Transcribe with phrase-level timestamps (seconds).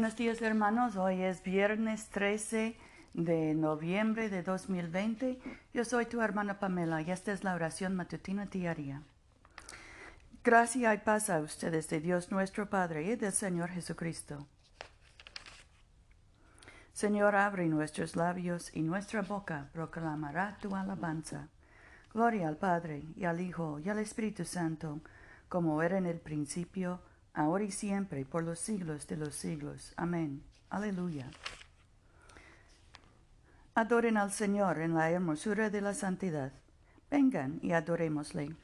[0.00, 2.74] Buenos días hermanos, hoy es viernes 13
[3.12, 5.38] de noviembre de 2020.
[5.74, 9.02] Yo soy tu hermana Pamela y esta es la oración matutina diaria.
[10.42, 14.46] Gracia y paz a ustedes de Dios nuestro Padre y del Señor Jesucristo.
[16.94, 21.48] Señor, abre nuestros labios y nuestra boca proclamará tu alabanza.
[22.14, 25.02] Gloria al Padre y al Hijo y al Espíritu Santo,
[25.50, 27.02] como era en el principio,
[27.34, 29.92] ahora y siempre, por los siglos de los siglos.
[29.96, 30.42] Amén.
[30.68, 31.30] Aleluya.
[33.74, 36.52] Adoren al Señor en la hermosura de la santidad.
[37.10, 38.54] Vengan y adorémosle.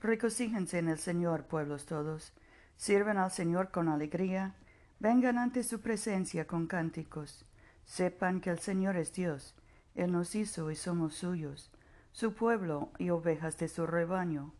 [0.00, 2.32] Recocíjense en el Señor, pueblos todos.
[2.76, 4.54] Sirvan al Señor con alegría.
[4.98, 7.44] Vengan ante su presencia con cánticos.
[7.84, 9.54] Sepan que el Señor es Dios.
[9.94, 11.70] Él nos hizo y somos suyos,
[12.12, 14.52] su pueblo y ovejas de su rebaño.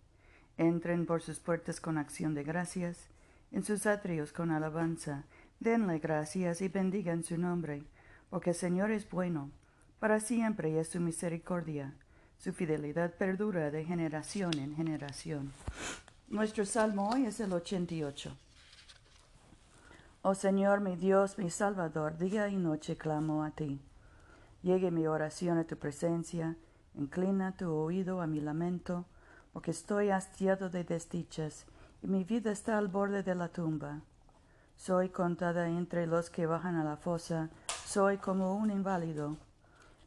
[0.56, 3.08] Entren por sus puertas con acción de gracias,
[3.52, 5.24] en sus atrios con alabanza.
[5.58, 7.84] Denle gracias y bendigan su nombre,
[8.30, 9.50] porque el Señor es bueno,
[9.98, 11.94] para siempre es su misericordia.
[12.38, 15.52] Su fidelidad perdura de generación en generación.
[16.28, 18.34] Nuestro salmo hoy es el 88.
[20.22, 23.80] Oh Señor, mi Dios, mi Salvador, día y noche clamo a ti.
[24.62, 26.56] Llegue mi oración a tu presencia,
[26.94, 29.06] inclina tu oído a mi lamento,
[29.52, 31.66] porque estoy hastiado de desdichas,
[32.02, 34.00] y mi vida está al borde de la tumba.
[34.76, 37.50] Soy contada entre los que bajan a la fosa,
[37.84, 39.36] soy como un inválido,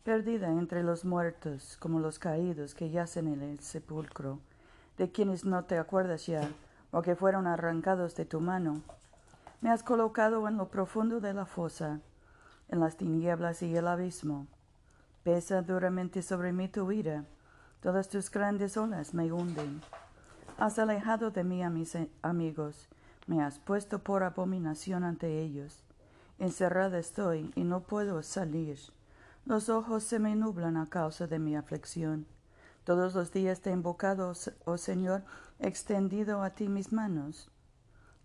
[0.03, 4.39] perdida entre los muertos, como los caídos que yacen en el sepulcro,
[4.97, 6.49] de quienes no te acuerdas ya,
[6.91, 8.81] o que fueron arrancados de tu mano.
[9.61, 11.99] Me has colocado en lo profundo de la fosa,
[12.69, 14.47] en las tinieblas y el abismo.
[15.23, 17.23] Pesa duramente sobre mí tu ira,
[17.83, 19.81] Todas tus grandes olas me hunden.
[20.57, 22.87] Has alejado de mí a mis amigos,
[23.27, 25.83] me has puesto por abominación ante ellos.
[26.39, 28.79] Encerrada estoy y no puedo salir.
[29.45, 32.25] Los ojos se me nublan a causa de mi aflicción.
[32.85, 34.31] Todos los días te he invocado,
[34.63, 35.23] oh Señor,
[35.59, 37.51] extendido a ti mis manos.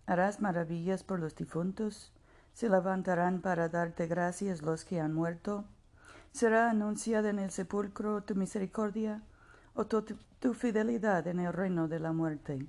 [0.05, 2.13] ¿Harás maravillas por los difuntos?
[2.53, 5.65] ¿Se levantarán para darte gracias los que han muerto?
[6.31, 9.21] ¿Será anunciada en el sepulcro tu misericordia?
[9.79, 12.67] O tu, fidelidad en el reino de la muerte.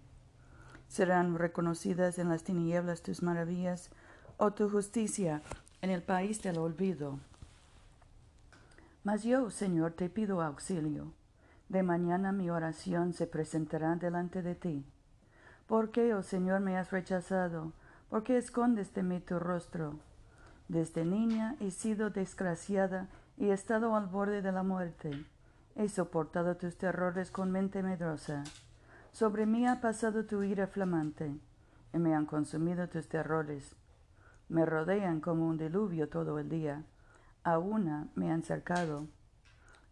[0.87, 3.91] Serán reconocidas en las tinieblas tus maravillas,
[4.37, 5.43] o tu justicia
[5.83, 7.19] en el país del olvido.
[9.03, 11.13] Mas yo, Señor, te pido auxilio.
[11.69, 14.85] De mañana mi oración se presentará delante de ti.
[15.67, 17.73] ¿Por qué, oh Señor, me has rechazado?
[18.09, 19.99] ¿Por qué escondes de mí tu rostro?
[20.69, 25.25] Desde niña he sido desgraciada y he estado al borde de la muerte.
[25.77, 28.45] He soportado tus terrores con mente medrosa.
[29.13, 31.39] Sobre mí ha pasado tu ira flamante,
[31.93, 33.75] y me han consumido tus terrores.
[34.49, 36.85] Me rodean como un diluvio todo el día.
[37.45, 39.07] A una me han cercado.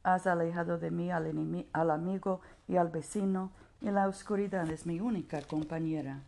[0.03, 5.01] Has alejado de mí al, al amigo y al vecino, y la oscuridad es mi
[5.01, 6.23] única compañera.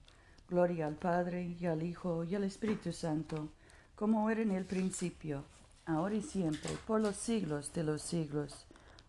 [0.48, 3.50] Gloria al Padre, y al Hijo, y al Espíritu Santo,
[3.94, 5.44] como era en el principio,
[5.86, 8.66] ahora y siempre, por los siglos de los siglos.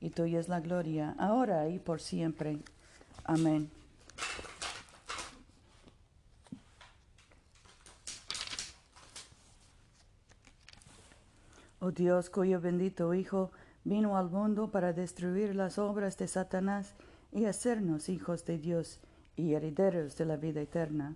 [0.00, 2.58] y tuya es la gloria, ahora y por siempre.
[3.24, 3.70] Amén.
[11.80, 13.50] Oh Dios, cuyo bendito Hijo
[13.84, 16.92] vino al mundo para destruir las obras de Satanás
[17.32, 19.00] y hacernos hijos de Dios
[19.36, 21.14] y herederos de la vida eterna.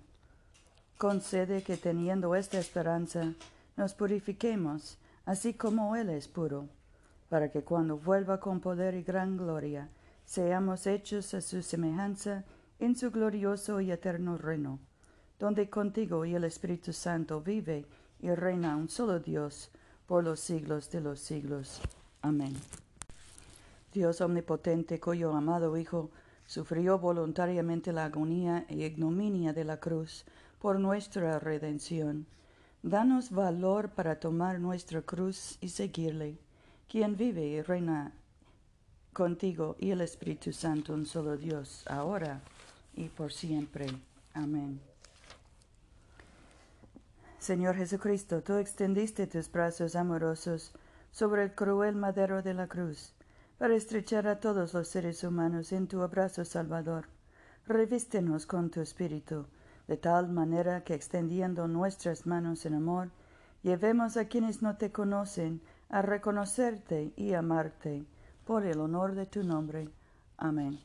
[0.96, 3.34] Concede que teniendo esta esperanza
[3.76, 6.68] nos purifiquemos, así como Él es puro
[7.34, 9.88] para que cuando vuelva con poder y gran gloria,
[10.24, 12.44] seamos hechos a su semejanza
[12.78, 14.78] en su glorioso y eterno reino,
[15.40, 17.86] donde contigo y el Espíritu Santo vive
[18.20, 19.72] y reina un solo Dios
[20.06, 21.80] por los siglos de los siglos.
[22.22, 22.54] Amén.
[23.92, 26.12] Dios omnipotente, cuyo amado Hijo
[26.46, 30.24] sufrió voluntariamente la agonía y ignominia de la cruz
[30.60, 32.26] por nuestra redención,
[32.84, 36.43] danos valor para tomar nuestra cruz y seguirle
[36.94, 38.12] quien vive y reina
[39.12, 42.40] contigo y el Espíritu Santo, un solo Dios, ahora
[42.94, 43.86] y por siempre.
[44.32, 44.80] Amén.
[47.40, 50.70] Señor Jesucristo, tú extendiste tus brazos amorosos
[51.10, 53.12] sobre el cruel madero de la cruz,
[53.58, 57.06] para estrechar a todos los seres humanos en tu abrazo salvador.
[57.66, 59.46] Revístenos con tu espíritu,
[59.88, 63.10] de tal manera que extendiendo nuestras manos en amor,
[63.64, 68.04] llevemos a quienes no te conocen a reconocerte y amarte,
[68.44, 69.88] por el honor de tu nombre.
[70.36, 70.80] Amén.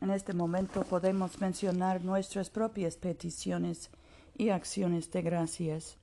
[0.00, 3.90] En este momento podemos mencionar nuestras propias peticiones
[4.36, 5.96] y acciones de gracias.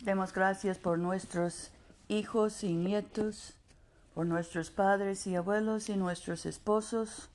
[0.00, 1.70] Demos gracias por nuestros
[2.08, 3.54] hijos y nietos,
[4.14, 7.30] por nuestros padres y abuelos y nuestros esposos.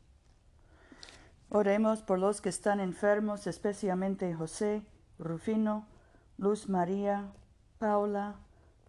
[1.49, 4.81] Oremos por los que están enfermos, especialmente José,
[5.17, 5.88] Rufino,
[6.38, 7.31] Luz María,
[7.79, 8.35] Paula,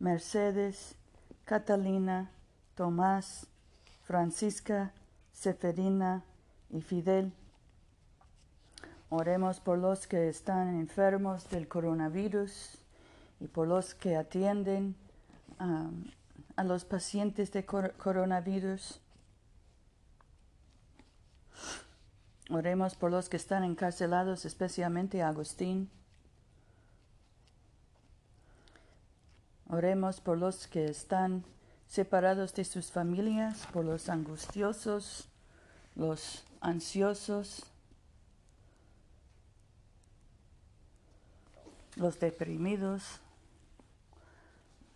[0.01, 0.95] Mercedes,
[1.45, 2.31] Catalina,
[2.75, 3.47] Tomás,
[4.05, 4.93] Francisca,
[5.33, 6.23] Seferina
[6.71, 7.33] y Fidel.
[9.11, 12.79] Oremos por los que están enfermos del coronavirus
[13.41, 14.95] y por los que atienden
[15.59, 19.01] a los pacientes de coronavirus.
[22.51, 25.91] Oremos por los que están encarcelados, especialmente Agustín.
[29.69, 31.45] Oremos por los que están
[31.87, 35.29] separados de sus familias, por los angustiosos,
[35.95, 37.65] los ansiosos,
[41.97, 43.21] los deprimidos.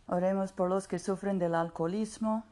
[0.07, 2.45] Oremos por los que sufren del alcoholismo,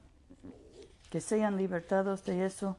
[1.08, 2.76] que sean libertados de eso.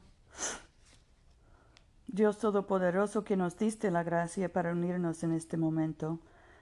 [2.06, 6.18] Dios Todopoderoso que nos diste la gracia para unirnos en este momento,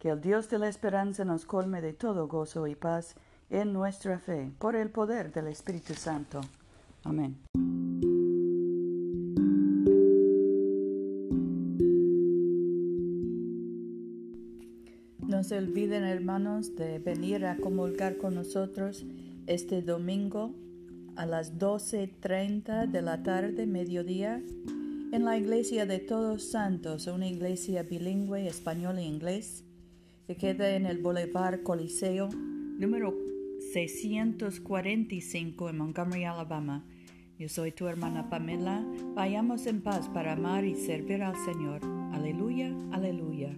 [0.00, 3.16] Que el Dios de la esperanza nos colme de todo gozo y paz
[3.50, 6.40] en nuestra fe, por el poder del Espíritu Santo.
[7.04, 7.36] Amén.
[15.28, 19.04] No se olviden, hermanos, de venir a comulgar con nosotros
[19.46, 20.54] este domingo
[21.16, 24.42] a las 12.30 de la tarde, mediodía,
[25.12, 29.66] en la iglesia de Todos Santos, una iglesia bilingüe español e inglés,
[30.30, 33.12] que queda en el Boulevard Coliseo, número
[33.72, 36.84] 645 en Montgomery, Alabama.
[37.36, 38.86] Yo soy tu hermana Pamela.
[39.16, 41.80] Vayamos en paz para amar y servir al Señor.
[42.12, 43.56] Aleluya, aleluya.